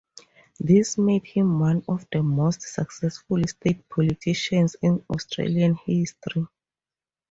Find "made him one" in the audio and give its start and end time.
0.97-1.83